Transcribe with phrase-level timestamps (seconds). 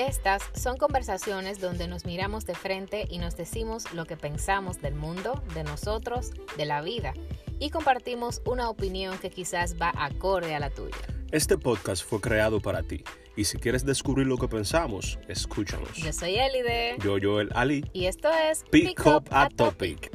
[0.00, 4.94] Estas son conversaciones donde nos miramos de frente y nos decimos lo que pensamos del
[4.94, 7.12] mundo, de nosotros, de la vida
[7.58, 10.96] y compartimos una opinión que quizás va acorde a la tuya.
[11.32, 13.04] Este podcast fue creado para ti
[13.36, 15.92] y si quieres descubrir lo que pensamos, escúchanos.
[15.98, 16.96] Yo soy Elide.
[17.04, 17.84] Yo, Joel Ali.
[17.92, 20.10] Y esto es Pick, Up a Topic.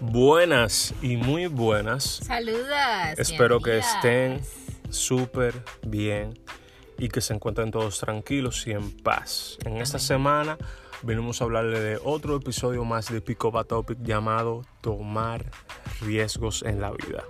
[0.00, 2.20] Buenas y muy buenas.
[2.24, 3.18] Saludas.
[3.18, 4.40] Espero que estén
[4.88, 5.52] súper
[5.86, 6.32] bien
[6.98, 9.58] y que se encuentren todos tranquilos y en paz.
[9.64, 10.56] En esta semana
[11.02, 15.50] venimos a hablarle de otro episodio más de a Topic llamado Tomar
[16.00, 17.24] riesgos en la vida.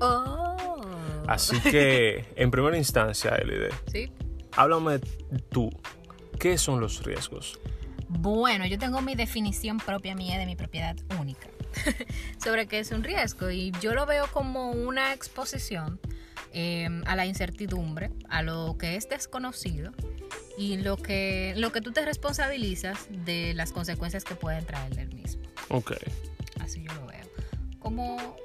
[0.00, 0.80] Oh.
[1.28, 4.12] Así que, en primera instancia, Elide, Sí.
[4.56, 4.98] háblame
[5.50, 5.70] tú.
[6.38, 7.60] ¿Qué son los riesgos?
[8.08, 11.48] Bueno, yo tengo mi definición propia mía de mi propiedad única
[12.42, 15.98] sobre qué es un riesgo y yo lo veo como una exposición
[16.52, 19.92] eh, a la incertidumbre, a lo que es desconocido
[20.58, 25.14] y lo que, lo que tú te responsabilizas de las consecuencias que pueden traer del
[25.14, 25.42] mismo.
[25.68, 25.92] Ok.
[26.60, 27.26] Así yo lo veo.
[27.78, 28.36] Como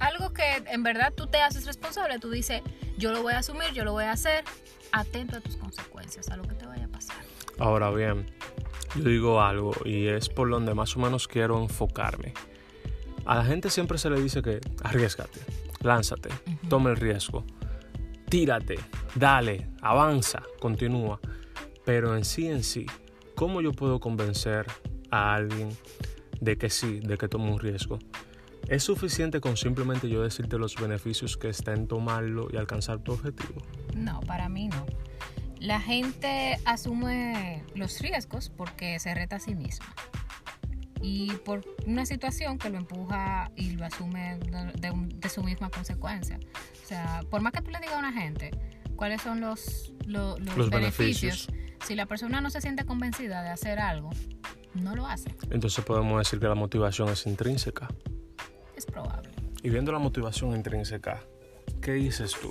[0.00, 2.62] algo que en verdad tú te haces responsable, tú dices,
[2.98, 4.44] yo lo voy a asumir, yo lo voy a hacer,
[4.92, 7.16] atento a tus consecuencias, a lo que te vaya a pasar.
[7.58, 8.26] Ahora bien,
[8.96, 12.32] yo digo algo y es por donde más o menos quiero enfocarme.
[13.24, 15.40] A la gente siempre se le dice que arriesgate,
[15.80, 16.28] lánzate,
[16.68, 17.44] toma el riesgo,
[18.28, 18.76] tírate,
[19.14, 21.20] dale, avanza, continúa.
[21.84, 22.86] Pero en sí, en sí,
[23.34, 24.66] ¿cómo yo puedo convencer
[25.10, 25.68] a alguien
[26.40, 27.98] de que sí, de que tome un riesgo?
[28.68, 33.12] ¿Es suficiente con simplemente yo decirte los beneficios que está en tomarlo y alcanzar tu
[33.12, 33.60] objetivo?
[33.94, 34.86] No, para mí no.
[35.60, 39.86] La gente asume los riesgos porque se reta a sí misma.
[41.06, 45.42] Y por una situación que lo empuja y lo asume de, de un- de su
[45.42, 46.40] misma consecuencia.
[46.82, 48.50] O sea, por más que tú le digas a una gente
[48.96, 51.86] cuáles son los, lo- los, Los beneficios, beneficios.
[51.86, 54.08] si la persona no se siente convencida de hacer algo,
[54.72, 55.28] no lo hace.
[55.50, 57.86] Entonces podemos decir que la motivación es intrínseca.
[58.74, 59.28] Es probable.
[59.62, 61.20] Y viendo la motivación intrínseca,
[61.82, 62.50] ¿qué dices tú?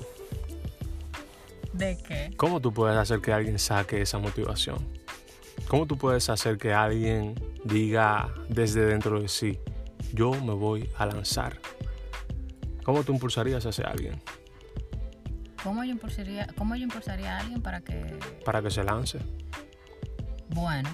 [1.74, 2.32] ¿De qué?
[2.38, 4.78] ¿Cómo tú puedes hacer que alguien saque esa motivación?
[5.74, 9.58] ¿Cómo tú puedes hacer que alguien diga desde dentro de sí,
[10.14, 11.60] yo me voy a lanzar?
[12.84, 14.22] ¿Cómo tú impulsarías a ese alguien
[15.64, 19.18] ¿Cómo yo impulsaría, cómo yo impulsaría a alguien para que para que se lance?
[20.50, 20.90] Bueno,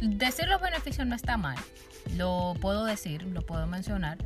[0.00, 1.58] decir los beneficios no está mal.
[2.16, 4.16] Lo puedo decir, lo puedo mencionar,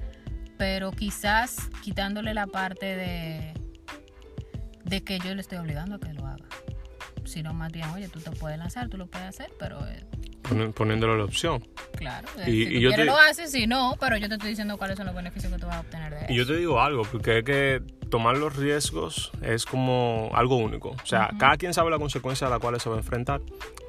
[0.59, 3.55] pero quizás quitándole la parte de
[4.85, 6.45] de que yo le estoy obligando a que lo haga.
[7.27, 10.05] Sino más bien, oye, tú te puedes lanzar, tú lo puedes hacer, pero eh,
[10.43, 11.67] Poni- Poniéndole la opción.
[11.97, 14.29] claro, eh, Y- si y tú yo quieres te- lo haces, si no, pero yo
[14.29, 16.33] te estoy diciendo cuáles son los beneficios que tú vas a obtener de eso.
[16.33, 20.91] Y yo te digo algo, porque es que tomar los riesgos es como algo único.
[20.91, 23.41] O sea, cada quien sabe la consecuencia a la cual se va a enfrentar.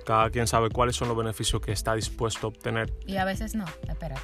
[0.06, 2.92] Cada quien sabe cuáles son los beneficios que está dispuesto a obtener.
[3.06, 4.22] Y a veces no, espérate.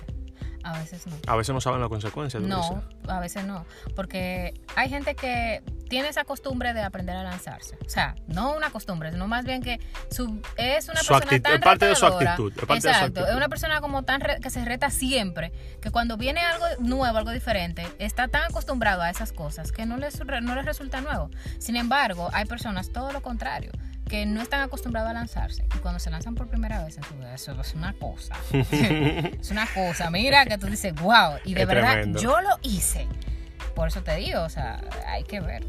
[0.63, 1.16] A veces no.
[1.28, 2.40] A veces no saben la consecuencia.
[2.40, 3.66] No, a veces no.
[3.96, 7.78] Porque hay gente que tiene esa costumbre de aprender a lanzarse.
[7.85, 9.79] O sea, no una costumbre, sino más bien que
[10.09, 12.81] su, es una Su persona actitud- tan es parte de su actitud, es parte de
[12.81, 13.29] su Exacto, actitud.
[13.29, 17.18] es una persona como tan re- que se reta siempre, que cuando viene algo nuevo,
[17.18, 21.29] algo diferente, está tan acostumbrado a esas cosas que no les, no les resulta nuevo.
[21.59, 23.72] Sin embargo, hay personas todo lo contrario
[24.09, 27.16] que no están acostumbrados a lanzarse y cuando se lanzan por primera vez en su
[27.16, 31.62] vida, eso es una cosa es una cosa, mira, que tú dices, wow, y de
[31.62, 32.22] Es verdad tremendo.
[32.22, 33.08] yo lo hice.
[33.75, 35.64] Por eso te digo, o sea, hay que ver.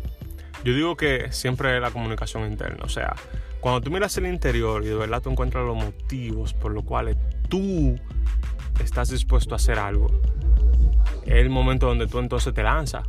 [0.65, 2.85] Yo digo que siempre es la comunicación interna.
[2.85, 3.15] O sea,
[3.61, 7.17] cuando tú miras el interior y de verdad tú encuentras los motivos por los cuales
[7.49, 7.99] tú
[8.83, 10.09] estás dispuesto a hacer algo,
[11.25, 13.07] es el momento donde tú entonces te lanzas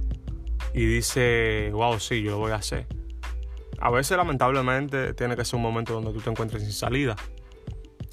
[0.73, 2.87] y dices, wow, sí, yo lo voy a hacer.
[3.79, 7.15] A veces, lamentablemente, tiene que ser un momento donde tú te encuentres sin salida.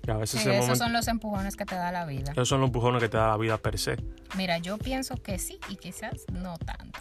[0.06, 2.32] Y a veces Sí, esos momento- son los empujones que te da la vida.
[2.32, 3.96] esos son los empujones que te da la vida per se.
[4.36, 7.00] Mira, yo pienso que sí y quizás no tanto.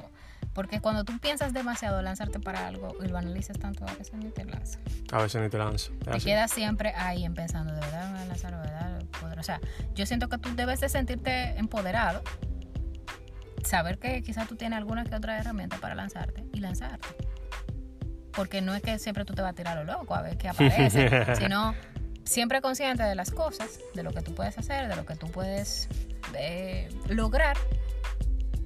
[0.53, 4.29] Porque cuando tú piensas demasiado lanzarte para algo y lo analizas tanto, a veces ni
[4.31, 4.79] te lanzas.
[5.11, 5.91] A veces ni te lanzas.
[6.03, 6.25] Te así.
[6.25, 9.39] quedas siempre ahí en pensando, de verdad me voy a lanzar, de verdad poder.
[9.39, 9.61] O sea,
[9.95, 12.21] yo siento que tú debes de sentirte empoderado,
[13.63, 17.07] saber que quizás tú tienes alguna que otra herramienta para lanzarte y lanzarte.
[18.35, 20.37] Porque no es que siempre tú te vas a tirar a lo loco a ver
[20.37, 21.73] qué aparece, sino
[22.23, 25.29] siempre consciente de las cosas, de lo que tú puedes hacer, de lo que tú
[25.29, 25.89] puedes
[26.37, 27.57] eh, lograr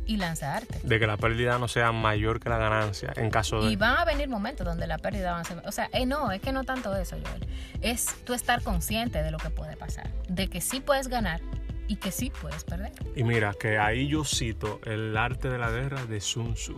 [0.05, 0.79] y lanzarte.
[0.83, 3.71] De que la pérdida no sea mayor que la ganancia en caso de...
[3.71, 5.61] Y van a venir momentos donde la pérdida va a ser...
[5.65, 7.47] O sea, eh, no, es que no tanto eso, Joel.
[7.81, 10.11] Es tú estar consciente de lo que puede pasar.
[10.29, 11.41] De que sí puedes ganar
[11.87, 12.91] y que sí puedes perder.
[13.15, 16.75] Y mira, que ahí yo cito el arte de la guerra de Sun Tzu.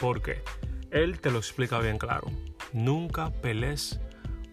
[0.00, 0.42] ¿Por qué?
[0.94, 2.30] Él te lo explica bien claro.
[2.72, 3.98] Nunca pelees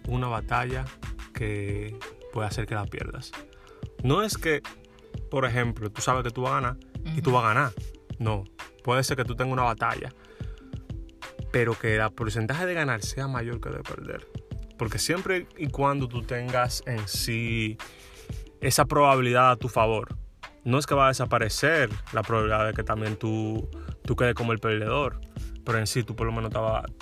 [0.08, 0.86] una batalla
[1.36, 1.96] que
[2.34, 3.32] puede hacer que la pierdas.
[4.02, 4.64] No es que,
[5.30, 6.78] por ejemplo, tú sabes que tú vas a ganar
[7.16, 7.72] y tú vas a ganar.
[8.18, 8.44] No,
[8.84, 10.12] puede ser que tú tengas una batalla,
[11.52, 14.28] pero que el porcentaje de ganar sea mayor que de perder.
[14.80, 17.78] Porque siempre y cuando tú tengas en sí
[18.62, 20.18] esa probabilidad a tu favor,
[20.64, 23.70] no es que va a desaparecer la probabilidad de que también tú,
[24.04, 25.22] tú quedes como el perdedor.
[25.64, 26.52] Pero en sí tú por lo menos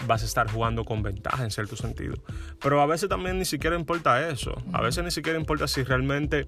[0.06, 2.16] vas a estar jugando con ventaja en cierto sentido.
[2.62, 4.56] Pero a veces también ni siquiera importa eso.
[4.74, 6.48] A veces ni siquiera importa si realmente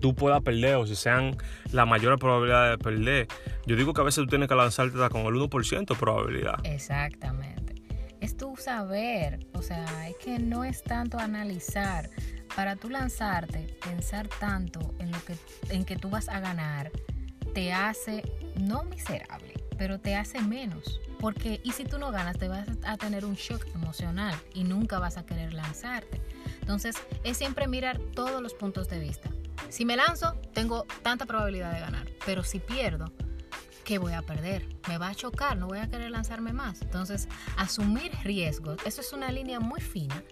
[0.00, 1.36] tú puedas perder o si sean
[1.72, 3.28] la mayor probabilidad de perder.
[3.66, 6.54] Yo digo que a veces tú tienes que lanzarte con el 1% de probabilidad.
[6.64, 7.74] Exactamente.
[8.20, 12.10] Es tu saber, o sea, es que no es tanto analizar.
[12.56, 15.36] Para tú lanzarte, pensar tanto en lo que
[15.68, 16.90] en que tú vas a ganar
[17.54, 18.22] te hace
[18.58, 21.00] no miserable, pero te hace menos.
[21.18, 24.98] Porque, y si tú no ganas, te vas a tener un shock emocional y nunca
[24.98, 26.20] vas a querer lanzarte.
[26.60, 29.30] Entonces, es siempre mirar todos los puntos de vista.
[29.70, 33.12] Si me lanzo, tengo tanta probabilidad de ganar, pero si pierdo,
[33.84, 34.66] ¿qué voy a perder?
[34.88, 36.82] Me va a chocar, no voy a querer lanzarme más.
[36.82, 40.22] Entonces, asumir riesgos, eso es una línea muy fina,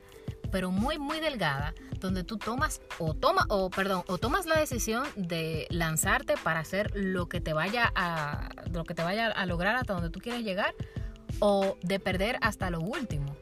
[0.56, 5.06] pero muy muy delgada, donde tú tomas o toma o perdón, o tomas la decisión
[5.14, 9.76] de lanzarte para hacer lo que te vaya a lo que te vaya a lograr
[9.76, 10.74] hasta donde tú quieres llegar
[11.40, 13.36] o de perder hasta lo último.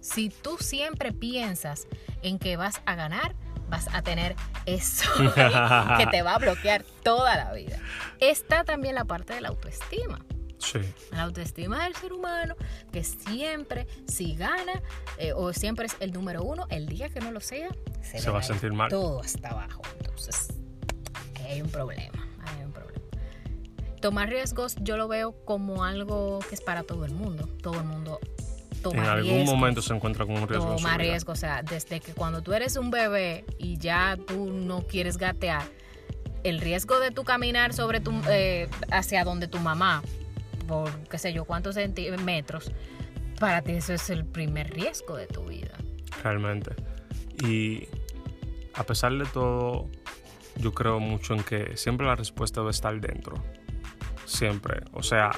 [0.00, 1.86] Si tú siempre piensas
[2.22, 3.36] en que vas a ganar,
[3.68, 4.34] vas a tener
[4.66, 5.08] eso
[5.96, 7.78] que te va a bloquear toda la vida.
[8.18, 10.18] Está también la parte de la autoestima.
[10.62, 10.80] Sí.
[11.10, 12.54] La autoestima del ser humano,
[12.92, 14.80] que siempre, si gana,
[15.18, 17.68] eh, o siempre es el número uno, el día que no lo sea,
[18.02, 18.88] se, va a sentir mal.
[18.88, 19.82] Todo hasta abajo.
[19.98, 20.48] Entonces,
[21.44, 22.26] hay un problema.
[22.46, 23.04] Hay un problema.
[24.00, 27.48] Tomar riesgos yo lo veo como algo que es para todo el mundo.
[27.62, 28.20] Todo el mundo
[28.90, 30.76] en algún momento se encuentra con un riesgo.
[30.76, 34.86] Toma riesgo, o sea, desde que cuando tú eres un bebé y ya tú no
[34.86, 35.62] quieres gatear,
[36.42, 40.02] el riesgo de tu caminar sobre tu, eh, hacia donde tu mamá,
[40.72, 42.72] por qué sé yo, cuántos centímetros,
[43.38, 45.76] para ti eso es el primer riesgo de tu vida.
[46.22, 46.70] Realmente.
[47.46, 47.88] Y
[48.72, 49.90] a pesar de todo,
[50.56, 53.34] yo creo mucho en que siempre la respuesta debe estar dentro.
[54.24, 54.80] Siempre.
[54.92, 55.32] O sea,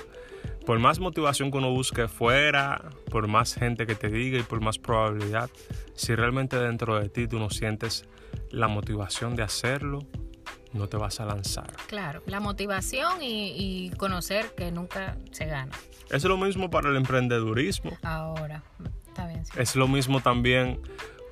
[0.64, 4.60] por más motivación que uno busque fuera, por más gente que te diga y por
[4.60, 5.50] más probabilidad,
[5.94, 8.04] si realmente dentro de ti tú no sientes
[8.50, 9.98] la motivación de hacerlo,
[10.74, 11.72] no te vas a lanzar.
[11.86, 15.72] Claro, la motivación y, conocer que nunca se gana.
[16.10, 17.96] Es lo mismo para el emprendedurismo.
[18.02, 18.62] Ahora,
[19.06, 19.42] está bien.
[19.56, 20.80] Es lo mismo también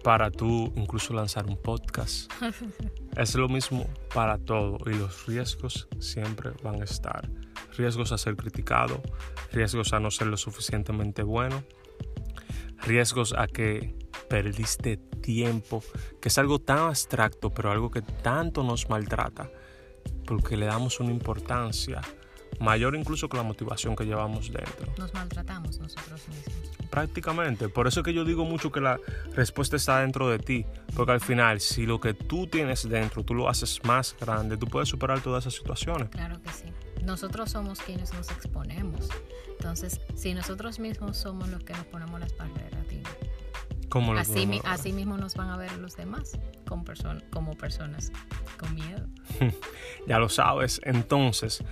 [0.02, 2.32] para tú incluso lanzar un podcast.
[3.16, 7.28] es lo mismo para todo y los riesgos siempre van a estar
[7.76, 9.02] riesgos a ser criticado,
[9.52, 11.62] riesgos a no ser lo suficientemente bueno,
[12.82, 13.94] riesgos a que
[14.32, 15.84] perdiste tiempo,
[16.18, 19.50] que es algo tan abstracto, pero algo que tanto nos maltrata,
[20.26, 22.00] porque le damos una importancia
[22.58, 24.90] mayor incluso que la motivación que llevamos dentro.
[24.96, 26.88] Nos maltratamos nosotros mismos.
[26.88, 27.68] Prácticamente.
[27.68, 28.98] Por eso es que yo digo mucho que la
[29.34, 30.64] respuesta está dentro de ti.
[30.96, 34.66] Porque al final, si lo que tú tienes dentro, tú lo haces más grande, tú
[34.66, 36.08] puedes superar todas esas situaciones.
[36.08, 36.72] Claro que sí
[37.04, 39.08] nosotros somos quienes nos exponemos.
[39.58, 42.82] Entonces, si nosotros mismos somos los que nos ponemos las barreras,
[43.92, 46.82] ¿Cómo así, así mismo nos van a ver los demás como,
[47.30, 48.10] como personas
[48.56, 49.06] con miedo.
[50.06, 50.80] ya lo sabes.
[50.84, 51.62] Entonces,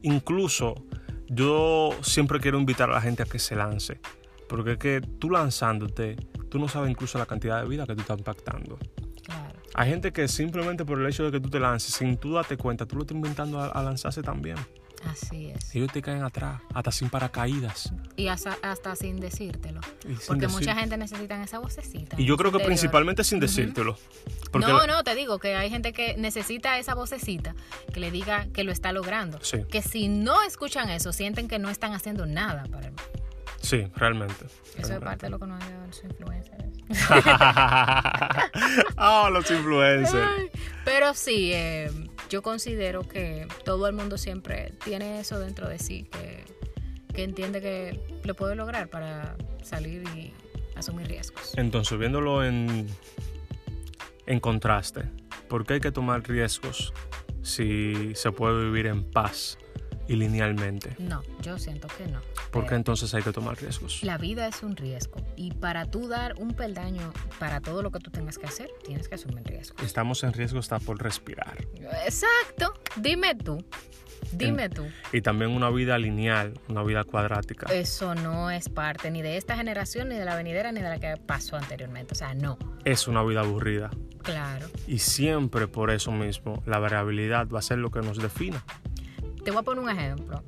[0.00, 0.86] incluso
[1.28, 4.00] yo siempre quiero invitar a la gente a que se lance.
[4.48, 6.16] Porque es que tú lanzándote,
[6.48, 8.78] tú no sabes incluso la cantidad de vida que tú estás impactando.
[9.22, 9.60] Claro.
[9.74, 12.56] Hay gente que simplemente por el hecho de que tú te lances, sin tú darte
[12.56, 14.56] cuenta, tú lo estás inventando a, lanzarse también.
[15.04, 15.74] Así es.
[15.74, 17.92] Ellos te caen atrás, hasta sin paracaídas.
[18.16, 18.56] Y hasta,
[18.96, 19.80] sin decírtelo.
[20.26, 22.16] porque mucha gente necesita esa vocecita.
[22.18, 23.98] Y yo creo que principalmente sin decírtelo.
[24.54, 27.54] no, no, te digo que hay gente que necesita esa vocecita
[27.92, 29.38] que le diga que lo está logrando.
[29.70, 32.94] Que si no escuchan eso, sienten que no están haciendo nada para el
[33.66, 34.46] Sí, realmente.
[34.78, 36.64] Eso es parte de lo que nos ayuda los influencers.
[38.96, 40.50] Ah, los influencers.
[40.84, 41.90] Pero sí, eh,
[42.28, 46.35] yo considero que todo el mundo siempre tiene eso dentro de sí, que,
[47.16, 50.34] que entiende que lo puede lograr para salir y
[50.76, 51.54] asumir riesgos.
[51.56, 52.86] Entonces, viéndolo en,
[54.26, 55.04] en contraste,
[55.48, 56.92] ¿por qué hay que tomar riesgos
[57.42, 59.56] si se puede vivir en paz
[60.06, 60.94] y linealmente?
[60.98, 62.20] No, yo siento que no.
[62.50, 64.02] Porque entonces hay que tomar riesgos.
[64.02, 67.98] La vida es un riesgo y para tú dar un peldaño para todo lo que
[67.98, 69.76] tú tengas que hacer, tienes que asumir riesgo.
[69.82, 71.56] Estamos en riesgo hasta por respirar.
[72.04, 72.74] Exacto.
[72.96, 73.64] Dime tú.
[74.32, 74.84] Dime tú.
[75.12, 77.72] Y también una vida lineal, una vida cuadrática.
[77.72, 80.98] Eso no es parte ni de esta generación, ni de la venidera, ni de la
[80.98, 82.12] que pasó anteriormente.
[82.12, 82.58] O sea, no.
[82.84, 83.90] Es una vida aburrida.
[84.22, 84.66] Claro.
[84.86, 88.64] Y siempre por eso mismo, la variabilidad va a ser lo que nos defina.
[89.44, 90.42] Te voy a poner un ejemplo.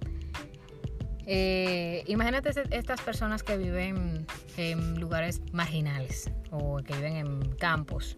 [1.30, 8.16] Eh, imagínate estas personas que viven en lugares marginales o que viven en campos.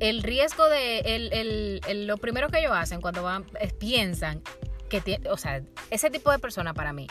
[0.00, 3.44] El riesgo de el, el, lo primero que ellos hacen cuando van
[3.78, 4.40] piensan
[4.88, 7.08] que o sea, ese tipo de personas para mí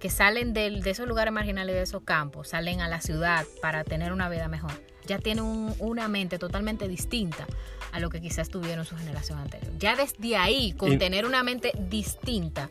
[0.00, 3.84] que salen de, de, esos lugares marginales de esos campos, salen a la ciudad para
[3.84, 4.72] tener una vida mejor,
[5.06, 7.46] ya tienen una mente totalmente distinta
[7.92, 9.72] a lo que quizás tuvieron su generación anterior.
[9.78, 12.70] Ya desde ahí, con tener una mente distinta,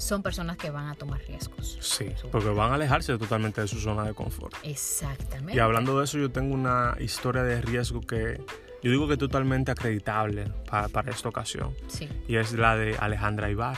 [0.00, 1.78] son personas que van a tomar riesgos.
[1.80, 4.54] Sí, porque van a alejarse totalmente de su zona de confort.
[4.62, 5.54] Exactamente.
[5.54, 8.40] Y hablando de eso, yo tengo una historia de riesgo que
[8.82, 11.74] yo digo que es totalmente acreditable para, esta ocasión.
[11.88, 12.08] Sí.
[12.26, 13.76] Y es la de Alejandra Ibar.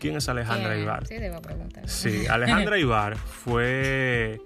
[0.00, 1.06] ¿Quién es Alejandra Ibar?
[1.06, 1.88] Sí, debo preguntar.
[1.88, 4.40] Sí, Alejandra Ibar fue,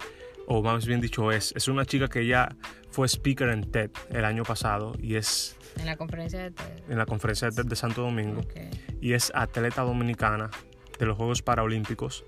[0.46, 2.54] o más bien dicho es, es una chica que ya
[2.90, 5.56] fue speaker en TED el año pasado y es...
[5.78, 6.90] En la conferencia de TED.
[6.90, 8.42] En la conferencia de TED de Santo Domingo.
[9.00, 10.50] Y es atleta dominicana
[11.00, 12.24] de los Juegos Paralímpicos.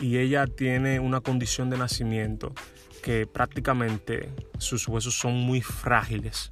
[0.00, 2.52] Y ella tiene una condición de nacimiento
[3.02, 6.50] que prácticamente sus huesos son muy frágiles,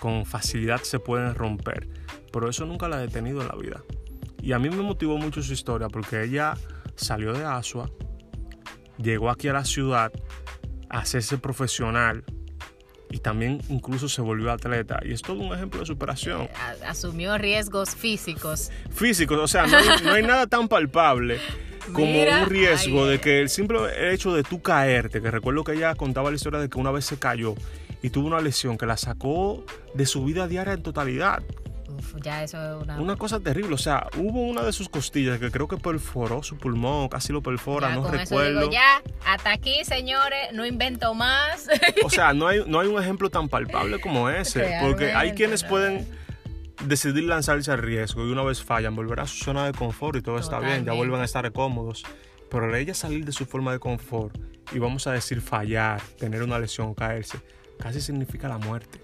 [0.00, 1.88] con facilidad se pueden romper,
[2.32, 3.82] pero eso nunca la ha detenido en la vida.
[4.42, 6.54] Y a mí me motivó mucho su historia porque ella
[6.96, 7.90] salió de Asua,
[8.98, 10.12] llegó aquí a la ciudad
[10.88, 12.24] a hacerse profesional
[13.12, 14.98] y también incluso se volvió atleta.
[15.04, 16.42] Y es todo un ejemplo de superación.
[16.42, 18.70] Eh, asumió riesgos físicos.
[18.90, 21.38] Físicos, o sea, no hay, nada tan palpable
[21.92, 23.78] como un riesgo de que el simple
[24.12, 27.04] hecho de tú caerte, que recuerdo que ella contaba la historia de que una vez
[27.04, 27.54] se cayó
[28.02, 29.64] y tuvo una lesión que la sacó
[29.94, 31.42] de su vida diaria en totalidad
[32.22, 33.00] ya eso es una...
[33.00, 36.56] Una cosa terrible, o sea, hubo una de sus costillas que creo que perforó su
[36.56, 38.70] pulmón, casi lo perfora, no recuerdo.
[38.70, 41.68] ya, hasta aquí, señores, no invento más.
[42.04, 45.64] O sea, no hay, no hay un ejemplo tan palpable como ese, porque hay quienes
[45.64, 46.06] pueden
[46.86, 50.22] decidir lanzarse al riesgo y una vez fallan, volver a su zona de confort y
[50.22, 52.04] todo está bien, ya vuelven a estar cómodos.
[52.50, 54.36] Pero ella salir de su forma de confort
[54.72, 57.38] y vamos a decir fallar, tener una lesión, caerse,
[57.78, 59.00] casi significa la muerte.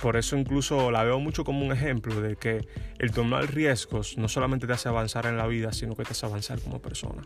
[0.00, 2.66] Por eso incluso la veo mucho como un ejemplo de que
[2.98, 6.26] el tomar riesgos no solamente te hace avanzar en la vida, sino que te hace
[6.26, 7.22] avanzar como persona.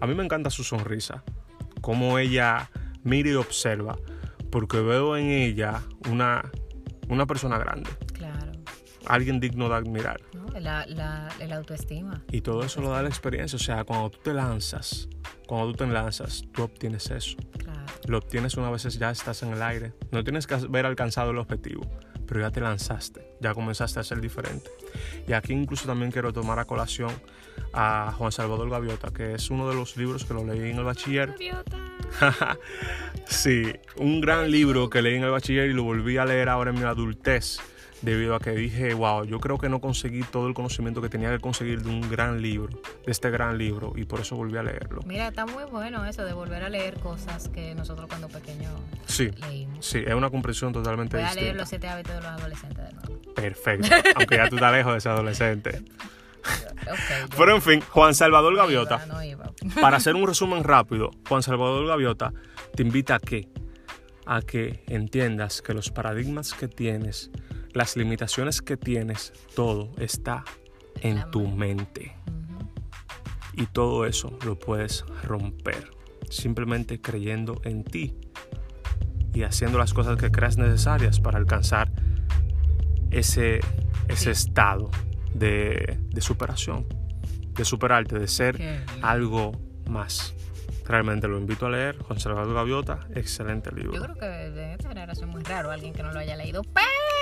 [0.00, 1.24] A mí me encanta su sonrisa,
[1.80, 2.70] cómo ella
[3.02, 3.98] mira y observa,
[4.50, 6.50] porque veo en ella una,
[7.08, 7.90] una persona grande.
[8.12, 8.52] Claro.
[9.06, 10.20] Alguien digno de admirar.
[10.58, 12.22] La, la, autoestima.
[12.32, 13.56] Y todo eso lo da la experiencia.
[13.56, 15.08] O sea, cuando tú te lanzas,
[15.46, 17.36] cuando tú te lanzas, tú obtienes eso.
[18.06, 19.92] Lo obtienes una vez ya estás en el aire.
[20.10, 21.86] No tienes que haber alcanzado el objetivo,
[22.26, 24.70] pero ya te lanzaste, ya comenzaste a ser diferente.
[25.26, 27.10] Y aquí incluso también quiero tomar a colación
[27.72, 30.84] a Juan Salvador Gaviota, que es uno de los libros que lo leí en el
[30.84, 31.32] bachiller.
[31.32, 31.78] Gaviota.
[33.26, 36.70] sí, un gran libro que leí en el bachiller y lo volví a leer ahora
[36.70, 37.58] en mi adultez
[38.02, 41.30] debido a que dije, wow, yo creo que no conseguí todo el conocimiento que tenía
[41.30, 44.62] que conseguir de un gran libro, de este gran libro, y por eso volví a
[44.62, 45.02] leerlo.
[45.06, 48.72] Mira, está muy bueno eso de volver a leer cosas que nosotros cuando pequeños
[49.06, 49.84] sí, leímos.
[49.84, 51.40] Sí, es una comprensión totalmente Voy distinta.
[51.40, 53.34] a leer los siete hábitos de los adolescentes de nuevo.
[53.34, 55.82] Perfecto, aunque ya tú estás lejos de ese adolescente.
[57.36, 59.04] Pero en fin, Juan Salvador Gaviota.
[59.80, 62.32] para hacer un resumen rápido, Juan Salvador Gaviota
[62.74, 63.48] te invita a que
[64.26, 67.30] a que entiendas que los paradigmas que tienes
[67.76, 70.44] las limitaciones que tienes, todo está
[71.02, 72.16] en tu mente.
[73.52, 75.90] Y todo eso lo puedes romper
[76.30, 78.18] simplemente creyendo en ti
[79.34, 81.92] y haciendo las cosas que creas necesarias para alcanzar
[83.10, 83.60] ese,
[84.08, 84.90] ese estado
[85.34, 86.86] de, de superación,
[87.52, 89.52] de superarte, de ser algo
[89.86, 90.34] más.
[90.86, 91.98] Realmente lo invito a leer.
[91.98, 93.94] Juan Salvador Gaviota, excelente libro.
[93.94, 96.62] Yo creo que de esta generación es muy raro alguien que no lo haya leído.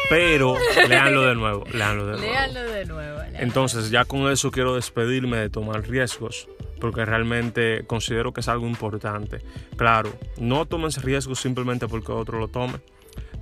[0.08, 0.56] Pero,
[0.88, 1.64] léanlo de nuevo.
[1.73, 2.26] Léanlo de nuevo.
[2.26, 3.20] Léanlo de nuevo.
[3.34, 6.49] Entonces, ya con eso quiero despedirme de tomar riesgos.
[6.80, 9.40] Porque realmente considero que es algo importante.
[9.76, 12.75] Claro, no tomes riesgos simplemente porque otro lo tome.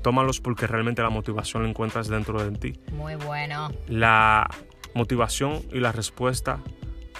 [0.02, 2.78] Tómalos porque realmente la motivación la encuentras dentro de ti.
[2.92, 3.70] Muy bueno.
[3.88, 4.48] La
[4.94, 6.60] motivación y la respuesta,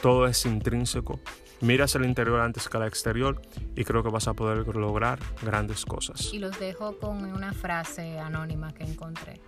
[0.00, 1.20] todo es intrínseco
[1.62, 3.40] miras el interior antes que el exterior
[3.74, 6.32] y creo que vas a poder lograr grandes cosas.
[6.32, 9.40] Y los dejo con una frase anónima que encontré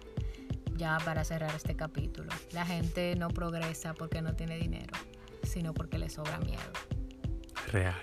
[0.77, 2.31] ya para cerrar este capítulo.
[2.53, 4.93] La gente no progresa porque no tiene dinero,
[5.43, 6.63] sino porque le sobra miedo.
[7.73, 7.95] Real.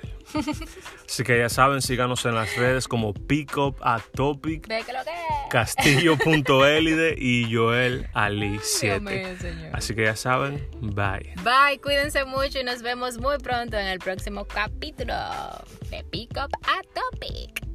[1.05, 5.03] Así que ya saben, síganos en las redes como Pickup a Topic, Ve que lo
[5.03, 5.11] que
[5.49, 8.99] Castillo.elide y Joel Ali 7.
[9.01, 9.69] mío, señor.
[9.73, 11.33] Así que ya saben, bye.
[11.43, 15.13] Bye, cuídense mucho y nos vemos muy pronto en el próximo capítulo
[15.89, 17.70] de Pick Up a Topic.